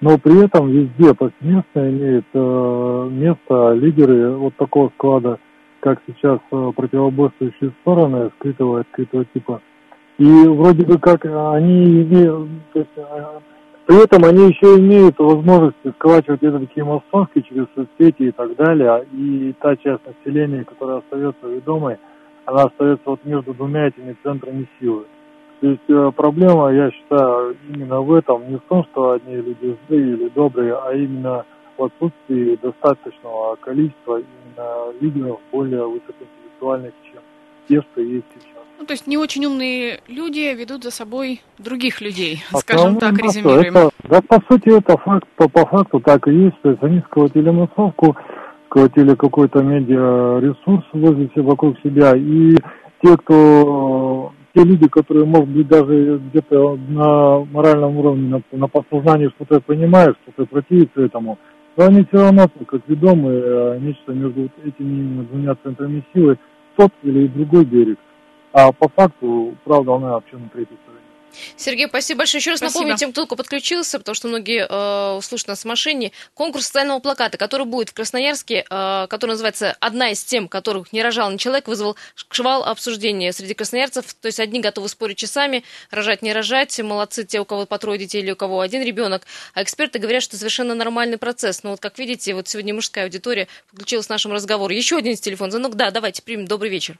[0.01, 5.39] Но при этом везде повсеместно имеют э, место лидеры вот такого склада–
[5.87, 9.63] как сейчас э, противоборствующие стороны скрытого и открытого типа.
[10.19, 13.39] И вроде бы как они имеют, то есть, э,
[13.87, 19.07] при этом они еще имеют возможность сколачивать это такие масонские через соцсети и так далее.
[19.13, 21.99] И та часть населения, которая остается ведомой,
[22.47, 25.05] она остается вот между двумя этими центрами силы.
[25.61, 29.77] То есть э, проблема, я считаю, именно в этом, не в том, что одни люди
[29.87, 31.47] злые или добрые, а именно
[31.79, 37.23] в отсутствии достаточного количества именно лидеров более высокоинтеллектуальных, чем
[37.69, 38.56] те, что есть сейчас.
[38.79, 43.17] Ну, то есть не очень умные люди ведут за собой других людей, а скажем так,
[43.19, 43.77] резюмируем.
[43.77, 46.61] Это, да, по сути, это факт, по, по факту так и есть.
[46.63, 48.17] То есть они сколотили массовку,
[48.67, 52.13] сколотили какой-то медиа-ресурс возле себя, вокруг себя.
[52.17, 52.57] И
[53.03, 59.31] те, кто те люди, которые, может быть, даже где-то на моральном уровне, на, на подсознании
[59.37, 61.39] что-то понимают, что-то противится этому,
[61.77, 66.39] но они все равно, как ведомые, э, нечто между этими двумя центрами силы,
[66.77, 67.99] тот или другой берег.
[68.57, 71.05] А по факту, правда, она вообще на третьей стороне.
[71.57, 72.41] Сергей, спасибо большое.
[72.41, 72.79] Еще раз спасибо.
[72.79, 76.13] напомню тем, кто только подключился, потому что многие э, слушают нас в машине.
[76.33, 81.03] Конкурс социального плаката, который будет в Красноярске, э, который называется «Одна из тем, которых не
[81.03, 84.15] рожал ни человек», вызвал шквал обсуждения среди красноярцев.
[84.15, 86.81] То есть одни готовы спорить часами, рожать, не рожать.
[86.81, 89.27] Молодцы те, у кого по трое детей или у кого один ребенок.
[89.53, 91.63] А эксперты говорят, что совершенно нормальный процесс.
[91.63, 94.73] Но вот как видите, вот сегодня мужская аудитория подключилась к нашему разговору.
[94.73, 95.75] Еще один телефон звонок.
[95.75, 96.47] Да, давайте примем.
[96.47, 96.99] Добрый вечер.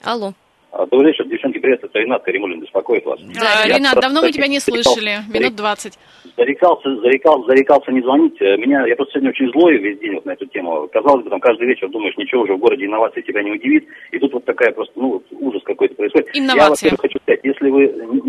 [0.00, 0.34] Алло.
[0.82, 3.18] दोनों सब्जेक्शन привет, это Ренат Каримулин беспокоит вас.
[3.20, 5.98] Да, Я Ренат, давно мы тебя не слышали, минут двадцать.
[6.36, 8.36] Зарекался, зарекался, зарекался не звонить.
[8.40, 10.88] Э, меня, я просто сегодня очень злой весь день вот на эту тему.
[10.92, 13.86] Казалось бы, там каждый вечер думаешь, ничего уже в городе инновации тебя не удивит.
[14.10, 16.30] И тут вот такая просто, ну, ужас какой-то происходит.
[16.34, 16.90] Инновация.
[16.90, 17.82] Я, хочу сказать, если вы,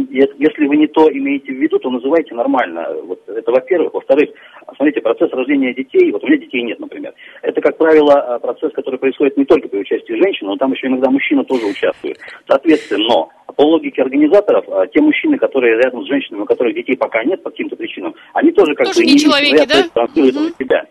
[0.10, 2.88] если вы не то имеете в виду, то называйте нормально.
[3.06, 3.94] Вот это во-первых.
[3.96, 4.30] Во-вторых,
[4.76, 7.14] смотрите, процесс рождения детей, вот у меня детей нет, например.
[7.42, 11.10] Это, как правило, процесс, который происходит не только при участии женщины, но там еще иногда
[11.10, 12.18] мужчина тоже участвует.
[12.48, 13.25] Соответственно,
[13.56, 17.42] по логике организаторов, а, те мужчины, которые рядом с женщинами, у которых детей пока нет
[17.44, 19.84] по каким-то причинам, они тоже как тоже бы не человеки, да?
[19.94, 20.64] транслируют угу.
[20.64, 20.86] себя.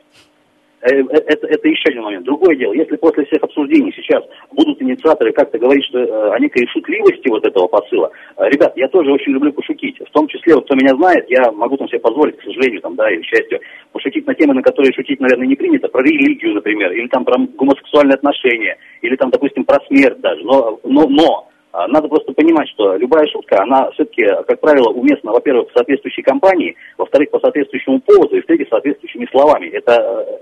[0.81, 2.25] это, это еще один момент.
[2.25, 7.29] Другое дело, если после всех обсуждений сейчас будут инициаторы как-то говорить, что о некой шутливости
[7.29, 9.99] вот этого посыла, ребят, я тоже очень люблю пошутить.
[10.01, 12.97] В том числе, вот кто меня знает, я могу там себе позволить, к сожалению, там,
[12.97, 13.61] да, или к счастью,
[13.93, 17.39] пошутить на темы, на которые шутить, наверное, не принято, про религию, например, или там про
[17.39, 20.43] гомосексуальные отношения, или там, допустим, про смерть даже.
[20.45, 21.49] Но, но, но
[21.89, 26.77] надо просто понимать, что любая шутка, она все-таки, как правило, уместна, во-первых, в соответствующей компании,
[26.97, 29.69] во-вторых, по соответствующему поводу, и в-третьих, соответствующими словами.
[29.69, 29.93] Это,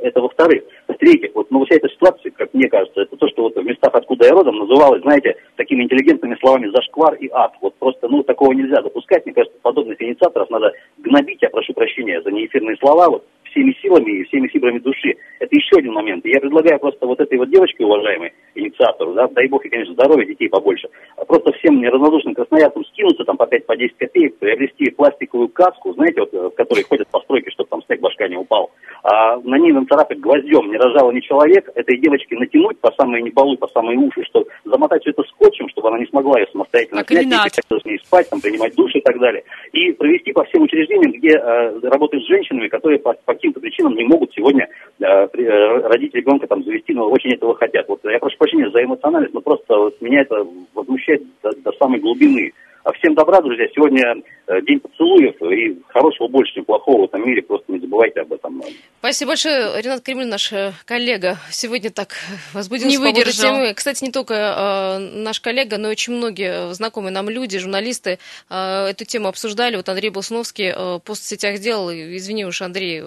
[0.03, 0.63] это во-вторых.
[0.89, 3.95] В-третьих, вот, ну, вся эта ситуация, как мне кажется, это то, что вот в местах,
[3.95, 7.53] откуда я родом, называлось, знаете, такими интеллигентными словами «зашквар» и «ад».
[7.61, 9.25] Вот просто, ну, такого нельзя допускать.
[9.25, 14.11] Мне кажется, подобных инициаторов надо гнобить, я прошу прощения за неэфирные слова, вот, всеми силами
[14.21, 15.15] и всеми фибрами души.
[15.39, 16.25] Это еще один момент.
[16.25, 20.27] я предлагаю просто вот этой вот девочке, уважаемой, инициатору, да, дай бог и, конечно, здоровья
[20.27, 24.91] детей побольше, а просто всем неравнодушным красноярцам скинуться там по 5 по 10 копеек, приобрести
[24.91, 28.71] пластиковую каску, знаете, вот, в которой ходят по стройке, чтобы там снег башка не упал,
[29.03, 33.57] а на ней нацарапать гвоздем не рожала ни человек, этой девочке натянуть по самые неполы,
[33.57, 37.27] по самые уши, что замотать все это скотчем, чтобы она не смогла ее самостоятельно снять,
[37.27, 39.43] и с ней спать, там, принимать душ и так далее.
[39.73, 43.95] И провести по всем учреждениям, где э, работают с женщинами, которые по, по каким-то причинам
[43.95, 47.89] не могут сегодня э, э, родить ребенка, там, завести, но очень этого хотят.
[47.89, 52.01] Вот я прошу прощения за эмоциональность, но просто вот, меня это возмущает до, до самой
[52.01, 52.53] глубины.
[52.85, 53.67] А всем добра, друзья.
[53.75, 57.43] Сегодня э, день поцелуев, и хорошего больше, чем плохого в этом мире.
[57.43, 58.63] Просто не забывайте об этом.
[58.99, 59.83] Спасибо большое.
[59.83, 62.15] Ренат Кремль, наш э, коллега, сегодня так
[62.53, 63.51] возбудился не выдержал.
[63.51, 63.75] по темы.
[63.75, 68.19] Кстати, не только э, наш коллега, но и очень многие знакомые нам люди, журналисты
[68.51, 69.77] э, эту тему обсуждали.
[69.77, 73.05] Вот Андрей Болсуновский э, пост в сетях сделал, извини уж, Андрей, э,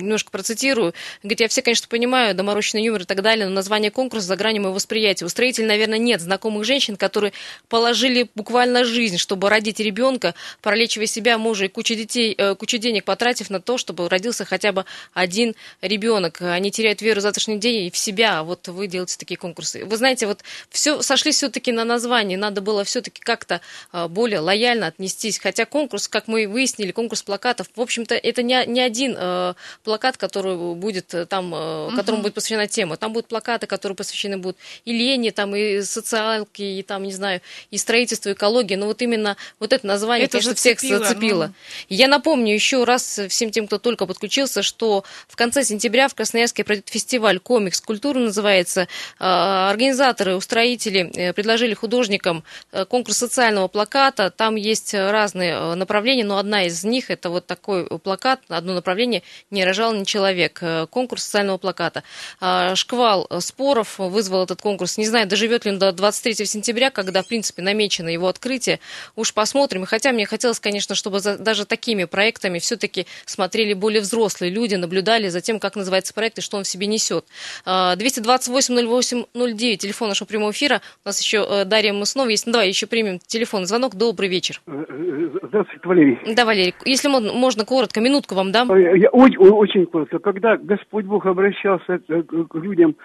[0.00, 0.94] немножко процитирую.
[1.22, 4.62] Говорит, я все, конечно, понимаю, доморощенный юмор и так далее, но название конкурса за гранью
[4.62, 5.24] моего восприятия.
[5.24, 7.32] У строителей, наверное, нет знакомых женщин, которые
[7.68, 13.04] положили буквально жизнь, чтобы родить ребенка, пролечивая себя, мужа и кучу детей, э, кучу денег
[13.04, 16.40] потратив на то, чтобы родился хотя бы один ребенок.
[16.40, 18.42] Они теряют веру в завтрашний день и в себя.
[18.42, 19.84] Вот вы делаете такие конкурсы.
[19.84, 22.38] Вы знаете, вот все сошли все-таки на название.
[22.38, 23.60] Надо было все-таки как-то
[23.92, 25.38] э, более лояльно отнестись.
[25.38, 30.16] Хотя конкурс, как мы выяснили, конкурс плакатов, в общем-то, это не, не один э, плакат,
[30.16, 32.96] который будет там, э, которому будет посвящена тема.
[32.96, 37.40] Там будут плакаты, которые посвящены будут и лени, там, и социалке, и там, не знаю,
[37.70, 41.46] и строительству, экологии но вот именно вот это название, это конечно, зацепило, всех зацепило.
[41.46, 41.54] Ну...
[41.88, 46.64] Я напомню еще раз всем тем, кто только подключился, что в конце сентября в Красноярске
[46.64, 48.88] пройдет фестиваль «Комикс культуры» называется.
[49.18, 54.30] А, организаторы, устроители э, предложили художникам э, конкурс социального плаката.
[54.30, 59.22] Там есть разные э, направления, но одна из них это вот такой плакат, одно направление
[59.50, 60.62] «Не рожал ни человек».
[60.90, 62.02] Конкурс социального плаката.
[62.40, 64.98] А, шквал споров вызвал этот конкурс.
[64.98, 68.80] Не знаю, доживет ли он до 23 сентября, когда, в принципе, намечено его открытие открытие.
[69.16, 69.84] Уж посмотрим.
[69.84, 75.28] Хотя мне хотелось, конечно, чтобы за, даже такими проектами все-таки смотрели более взрослые люди, наблюдали
[75.28, 77.24] за тем, как называется проект и что он в себе несет.
[77.64, 80.80] 228-08-09, телефон нашего прямого эфира.
[81.04, 82.46] У нас еще э, Дарья Мыснова есть.
[82.46, 83.66] Ну, давай еще примем телефон.
[83.66, 83.94] Звонок.
[83.94, 84.60] Добрый вечер.
[84.66, 86.18] Э, э, здравствуйте, Валерий.
[86.34, 86.74] Да, Валерий.
[86.84, 88.76] Если можно, коротко, минутку вам дам.
[88.76, 90.18] Я, очень, очень коротко.
[90.18, 92.96] Когда Господь Бог обращался к людям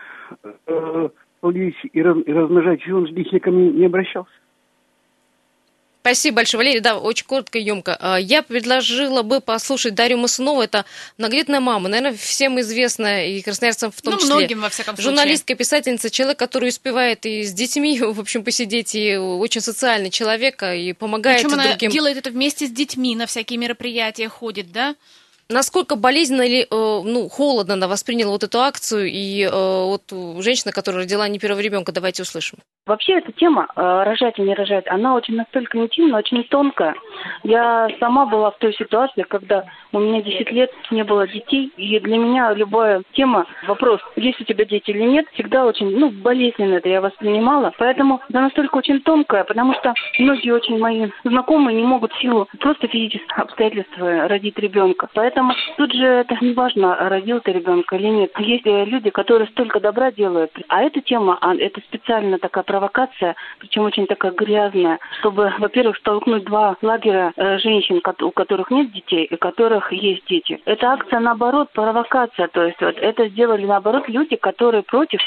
[0.65, 1.10] э,
[1.93, 4.32] и размножать, он лично ко мне не обращался?
[6.03, 6.81] Спасибо большое, Валерий.
[6.81, 7.97] Да, очень коротко и емко.
[7.97, 10.61] А, я предложила бы послушать Дарью Масунову.
[10.61, 10.83] Это
[11.17, 11.87] многодетная мама.
[11.87, 14.35] Наверное, всем известная, и красноярцам в том ну, числе.
[14.35, 15.11] многим, во всяком случае.
[15.11, 20.61] Журналистка, писательница, человек, который успевает и с детьми, в общем, посидеть, и очень социальный человек,
[20.61, 21.77] и помогает Причем другим.
[21.79, 24.95] она делает это вместе с детьми, на всякие мероприятия ходит, да?
[25.49, 30.03] Насколько болезненно или э, ну, холодно она восприняла вот эту акцию и э, вот
[30.41, 32.60] женщина, которая родила не первого ребенка, давайте услышим.
[32.86, 36.95] Вообще эта тема э, рожать и не рожать, она очень настолько интимная, очень тонкая.
[37.43, 41.99] Я сама была в той ситуации, когда у меня 10 лет не было детей, и
[41.99, 46.75] для меня любая тема, вопрос, есть у тебя дети или нет, всегда очень, ну, болезненно
[46.75, 47.71] это я воспринимала.
[47.77, 52.47] Поэтому она настолько очень тонкая, потому что многие очень мои знакомые не могут в силу
[52.60, 55.08] просто физических обстоятельств родить ребенка.
[55.13, 55.32] Поэтому
[55.77, 58.31] тут же это не важно, родил ты ребенка или нет.
[58.39, 63.35] Есть э, люди, которые столько добра делают, а эта тема, а, это специально такая провокация,
[63.59, 69.25] причем очень такая грязная, чтобы, во-первых, столкнуть два лагеря э, женщин, у которых нет детей
[69.25, 70.61] и которых есть дети.
[70.65, 72.47] Эта акция, наоборот, провокация.
[72.47, 75.19] То есть вот это сделали, наоборот, люди, которые против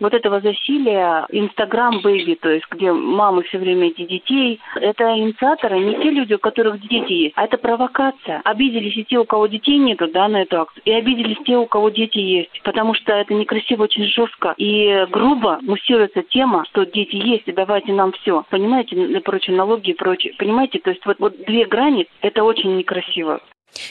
[0.00, 4.60] вот этого засилия Инстаграм Бэйби, то есть где мамы все время эти детей.
[4.76, 8.40] Это инициаторы не те люди, у которых дети есть, а это провокация.
[8.44, 10.82] Обиделись и те, у кого детей нету, да, на эту акцию.
[10.84, 12.62] И обиделись те, у кого дети есть.
[12.62, 14.54] Потому что это некрасиво, очень жестко.
[14.56, 18.44] И грубо муссируется тема, что дети есть, и давайте нам все.
[18.50, 20.34] Понимаете, и прочее, налоги и прочее.
[20.38, 23.40] Понимаете, то есть вот, вот две грани, это очень некрасиво.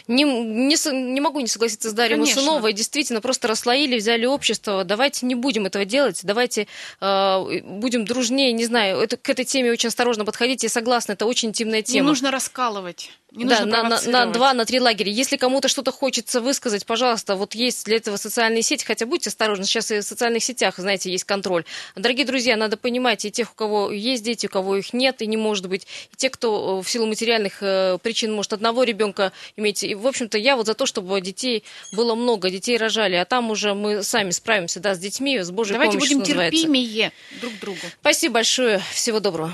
[0.07, 2.41] Не, не, не могу не согласиться с Дарьей Конечно.
[2.41, 2.73] Мусуновой.
[2.73, 4.83] Действительно, просто расслоили, взяли общество.
[4.83, 6.19] Давайте не будем этого делать.
[6.23, 6.67] Давайте
[7.01, 8.51] э, будем дружнее.
[8.51, 10.63] Не знаю, это, к этой теме очень осторожно подходить.
[10.63, 12.03] Я согласна, это очень интимная тема.
[12.03, 13.11] Не нужно раскалывать.
[13.31, 15.11] Не да, на, на, на два, на три лагеря.
[15.11, 19.65] Если кому-то что-то хочется высказать, пожалуйста, вот есть для этого социальные сети, хотя будьте осторожны,
[19.65, 21.63] сейчас и в социальных сетях, знаете, есть контроль.
[21.95, 25.27] Дорогие друзья, надо понимать, и тех, у кого есть дети, у кого их нет, и
[25.27, 29.31] не может быть, и те, кто э, в силу материальных э, причин может одного ребенка
[29.55, 29.68] иметь.
[29.71, 33.51] И, в общем-то, я вот за то, чтобы детей было много, детей рожали, а там
[33.51, 37.11] уже мы сами справимся, да, с детьми, с Божьей Давайте помощью, будем терпимее
[37.41, 37.79] друг другу.
[38.01, 39.53] Спасибо большое, всего доброго.